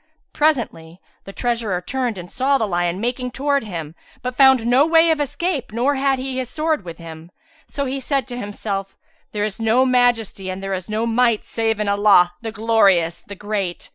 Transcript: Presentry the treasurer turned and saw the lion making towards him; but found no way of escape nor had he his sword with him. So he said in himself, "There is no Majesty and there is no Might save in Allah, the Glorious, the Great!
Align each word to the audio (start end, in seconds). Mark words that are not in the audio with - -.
Presentry 0.33 0.99
the 1.25 1.31
treasurer 1.31 1.79
turned 1.79 2.17
and 2.17 2.31
saw 2.31 2.57
the 2.57 2.65
lion 2.65 2.99
making 2.99 3.29
towards 3.29 3.67
him; 3.67 3.93
but 4.23 4.35
found 4.35 4.65
no 4.65 4.83
way 4.83 5.11
of 5.11 5.21
escape 5.21 5.71
nor 5.71 5.93
had 5.93 6.17
he 6.17 6.39
his 6.39 6.49
sword 6.49 6.83
with 6.83 6.97
him. 6.97 7.29
So 7.67 7.85
he 7.85 7.99
said 7.99 8.31
in 8.31 8.39
himself, 8.39 8.97
"There 9.31 9.43
is 9.43 9.59
no 9.59 9.85
Majesty 9.85 10.49
and 10.49 10.63
there 10.63 10.73
is 10.73 10.89
no 10.89 11.05
Might 11.05 11.43
save 11.43 11.79
in 11.79 11.87
Allah, 11.87 12.31
the 12.41 12.51
Glorious, 12.51 13.21
the 13.27 13.35
Great! 13.35 13.89